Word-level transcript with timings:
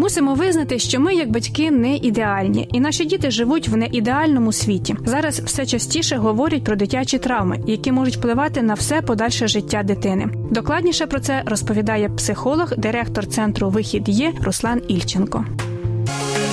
Мусимо 0.00 0.34
визнати, 0.34 0.78
що 0.78 1.00
ми, 1.00 1.14
як 1.14 1.30
батьки, 1.30 1.70
не 1.70 1.96
ідеальні, 1.96 2.68
і 2.72 2.80
наші 2.80 3.04
діти 3.04 3.30
живуть 3.30 3.68
в 3.68 3.76
неідеальному 3.76 4.52
світі. 4.52 4.96
Зараз 5.04 5.40
все 5.40 5.66
частіше 5.66 6.16
говорять 6.16 6.64
про 6.64 6.76
дитячі 6.76 7.18
травми, 7.18 7.60
які 7.66 7.92
можуть 7.92 8.16
впливати 8.16 8.62
на 8.62 8.74
все 8.74 9.02
подальше 9.02 9.48
життя 9.48 9.82
дитини. 9.82 10.28
Докладніше 10.50 11.06
про 11.06 11.20
це 11.20 11.42
розповідає 11.46 12.08
психолог, 12.08 12.72
директор 12.76 13.26
центру 13.26 13.70
Вихід 13.70 14.08
є 14.08 14.32
Руслан 14.42 14.82
Ільченко. 14.88 15.44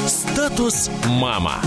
Статус 0.08 0.90
мама. 1.08 1.62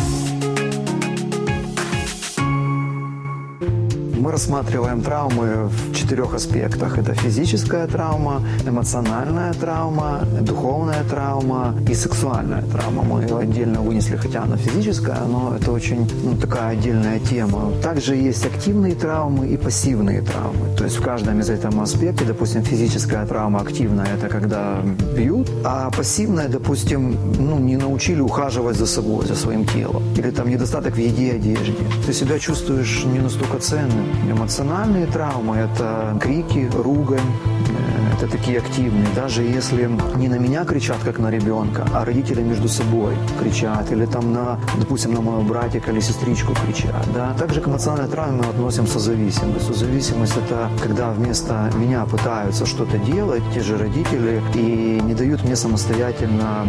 Мы 4.20 4.32
рассматриваем 4.32 5.00
травмы 5.00 5.68
в 5.68 5.94
четырех 5.94 6.34
аспектах. 6.34 6.98
Это 6.98 7.14
физическая 7.14 7.86
травма, 7.86 8.42
эмоциональная 8.66 9.54
травма, 9.54 10.26
духовная 10.42 11.02
травма 11.04 11.74
и 11.88 11.94
сексуальная 11.94 12.62
травма. 12.62 13.02
Мы 13.02 13.22
ее 13.22 13.38
отдельно 13.38 13.80
вынесли, 13.80 14.16
хотя 14.16 14.42
она 14.42 14.58
физическая, 14.58 15.24
но 15.24 15.56
это 15.56 15.72
очень 15.72 16.06
ну, 16.22 16.36
такая 16.36 16.76
отдельная 16.76 17.18
тема. 17.18 17.72
Также 17.82 18.14
есть 18.14 18.44
активные 18.44 18.94
травмы 18.94 19.48
и 19.48 19.56
пассивные 19.56 20.20
травмы. 20.20 20.76
То 20.76 20.84
есть 20.84 20.98
в 20.98 21.02
каждом 21.02 21.40
из 21.40 21.48
этом 21.48 21.80
аспекте, 21.80 22.26
допустим, 22.26 22.62
физическая 22.62 23.26
травма 23.26 23.60
активная– 23.60 24.06
это 24.18 24.28
когда 24.28 24.82
бьют, 25.16 25.48
а 25.64 25.90
пассивная, 25.90 26.48
допустим, 26.48 27.16
ну, 27.38 27.58
не 27.58 27.78
научили 27.78 28.20
ухаживать 28.20 28.76
за 28.76 28.86
собой, 28.86 29.24
за 29.26 29.34
своим 29.34 29.64
телом. 29.64 30.02
Или 30.18 30.30
там 30.30 30.50
недостаток 30.50 30.94
в 30.94 30.98
еде 30.98 31.28
и 31.28 31.36
одежде. 31.36 31.72
Ты 32.06 32.12
себя 32.12 32.38
чувствуешь 32.38 33.04
не 33.06 33.20
настолько 33.20 33.58
ценным. 33.58 34.09
Эмоциональные 34.30 35.06
травмы– 35.06 35.56
это 35.58 36.16
крики, 36.20 36.70
ругань, 36.74 37.20
э, 37.68 38.16
это 38.16 38.30
такие 38.30 38.58
активные. 38.58 39.06
Даже 39.14 39.42
если 39.42 39.90
не 40.16 40.28
на 40.28 40.38
меня 40.38 40.64
кричат, 40.64 40.98
как 41.04 41.18
на 41.18 41.30
ребенка, 41.30 41.86
а 41.94 42.04
родители 42.04 42.42
между 42.42 42.68
собой 42.68 43.16
кричат, 43.40 43.90
или 43.92 44.06
там 44.06 44.32
на, 44.32 44.58
допустим, 44.78 45.14
на 45.14 45.20
моего 45.20 45.42
братика 45.42 45.90
или 45.90 46.00
сестричку 46.00 46.54
кричат. 46.54 47.06
Да? 47.14 47.34
Также 47.34 47.60
к 47.60 47.68
эмоциональной 47.68 48.10
травме 48.10 48.42
мы 48.42 48.50
относим 48.50 48.86
созависимость. 48.86 49.66
Созависимость– 49.66 50.36
это 50.44 50.70
когда 50.82 51.10
вместо 51.10 51.70
меня 51.76 52.04
пытаются 52.04 52.66
что-то 52.66 52.98
делать 52.98 53.42
те 53.54 53.60
же 53.60 53.76
родители 53.76 54.42
и 54.54 55.00
не 55.02 55.14
дают 55.14 55.44
мне 55.44 55.56
самостоятельно 55.56 56.66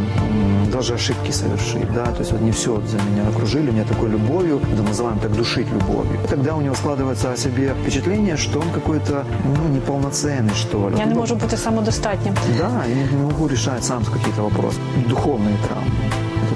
даже 0.71 0.93
ошибки 0.93 1.31
совершить. 1.31 1.93
Да? 1.93 2.05
То 2.05 2.19
есть 2.19 2.31
вот 2.31 2.41
не 2.41 2.51
все 2.51 2.81
за 2.87 2.97
меня 2.97 3.27
окружили, 3.29 3.71
меня 3.71 3.83
такой 3.83 4.09
любовью, 4.09 4.59
да, 4.77 4.83
называем 4.83 5.19
так 5.19 5.31
душить 5.31 5.67
любовью. 5.71 6.19
Тогда 6.29 6.55
у 6.55 6.61
него 6.61 6.75
складывается 6.75 7.31
о 7.31 7.37
себе 7.37 7.75
впечатление, 7.81 8.37
что 8.37 8.59
он 8.59 8.69
какой-то 8.73 9.25
ну, 9.45 9.67
неполноценный, 9.75 10.53
что 10.55 10.89
ли. 10.89 10.97
Я 10.97 11.05
не 11.05 11.15
можу 11.15 11.35
бути 11.35 11.57
самодостатнім. 11.57 12.33
Да, 12.57 12.85
я 12.87 12.95
не 12.95 13.23
могу 13.23 13.47
решать 13.47 13.83
сам 13.83 14.03
какие-то 14.05 14.41
вопросы. 14.41 14.79
Духовные 15.09 15.57
травмы. 15.67 16.00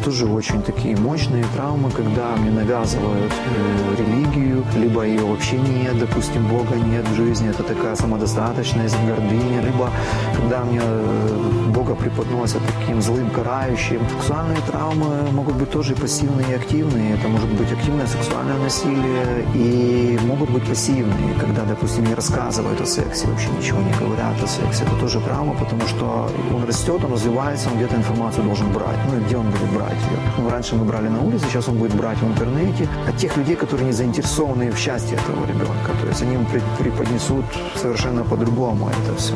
Тоже 0.06 0.28
очень 0.28 0.62
такие 0.62 0.96
мощные 0.96 1.44
травмы, 1.56 1.90
когда 1.90 2.36
мне 2.36 2.52
навязывают 2.52 3.34
э, 3.34 3.96
религию, 3.98 4.64
либо 4.76 5.02
ее 5.02 5.26
вообще 5.26 5.58
нет, 5.58 5.98
допустим, 5.98 6.46
Бога 6.48 6.76
нет 6.76 7.08
в 7.08 7.16
жизни, 7.16 7.50
это 7.50 7.64
такая 7.64 7.96
самодостаточность, 7.96 8.96
гордыня, 9.08 9.62
либо 9.62 9.90
когда 10.36 10.64
мне 10.64 10.80
э, 10.80 11.72
Бога 11.74 11.96
преподносят 11.96 12.62
таким 12.80 13.02
злым, 13.02 13.32
карающим. 13.32 14.00
Сексуальные 14.20 14.60
травмы 14.68 15.32
могут 15.32 15.56
быть 15.56 15.72
тоже 15.72 15.96
пассивные, 15.96 16.52
и 16.52 16.54
активные. 16.54 17.16
Это 17.16 17.28
может 17.28 17.50
быть 17.50 17.72
активное 17.72 18.06
сексуальное 18.06 18.60
насилие 18.60 19.44
и 19.56 20.20
могут 20.28 20.52
быть 20.52 20.68
пассивные, 20.68 21.34
когда, 21.40 21.64
допустим, 21.64 22.06
не 22.06 22.14
рассказывают 22.14 22.80
о 22.80 22.86
сексе, 22.86 23.26
вообще 23.28 23.50
ничего 23.58 23.82
не 23.82 23.92
говорят 23.94 24.36
о 24.44 24.48
сексе. 24.48 24.84
Это 24.84 24.96
тоже 25.00 25.20
травма, 25.20 25.56
потому 25.56 25.82
что 25.88 26.30
он 26.54 26.64
растет, 26.64 27.04
он 27.04 27.12
развивается, 27.12 27.70
он 27.70 27.78
где-то 27.78 27.96
информацию 27.96 28.44
должен 28.44 28.72
брать. 28.72 29.00
Ну 29.10 29.18
и 29.18 29.24
где 29.24 29.38
он 29.38 29.50
будет 29.50 29.70
брать 29.74 29.95
ее? 29.95 30.19
Ну, 30.39 30.51
раньше 30.51 30.75
мы 30.77 30.85
брали 30.85 31.09
на 31.09 31.21
улице, 31.21 31.45
сейчас 31.47 31.69
он 31.69 31.77
будет 31.77 31.95
брать 31.95 32.19
в 32.19 32.27
интернете. 32.27 32.89
От 33.09 33.17
тех 33.17 33.37
людей, 33.37 33.57
которые 33.57 33.87
не 33.87 33.93
заинтересованы 33.93 34.71
в 34.71 34.79
счастье 34.79 35.17
этого 35.17 35.47
ребенка. 35.47 35.93
То 36.03 36.09
есть 36.09 36.23
они 36.23 36.35
ему 36.35 36.47
преподнесут 36.79 37.45
совершенно 37.77 38.25
по-другому 38.25 38.89
это 38.89 39.17
все. 39.17 39.35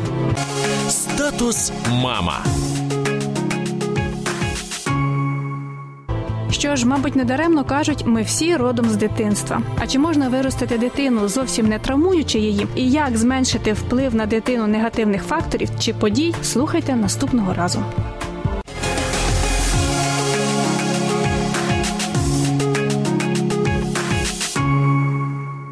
Статус 0.89 1.71
мама. 2.03 2.43
Що 6.51 6.75
ж, 6.75 6.87
мабуть, 6.87 7.15
недаремно 7.15 7.63
кажуть, 7.63 8.03
ми 8.05 8.21
всі 8.21 8.55
родом 8.55 8.89
з 8.89 8.95
дитинства. 8.95 9.61
А 9.79 9.87
чи 9.87 9.99
можна 9.99 10.29
виростити 10.29 10.77
дитину, 10.77 11.27
зовсім 11.27 11.67
не 11.67 11.79
травмуючи 11.79 12.39
її, 12.39 12.67
і 12.75 12.89
як 12.89 13.17
зменшити 13.17 13.73
вплив 13.73 14.15
на 14.15 14.25
дитину 14.25 14.67
негативних 14.67 15.23
факторів 15.23 15.69
чи 15.79 15.93
подій? 15.93 16.35
Слухайте 16.43 16.95
наступного 16.95 17.53
разу. 17.53 17.83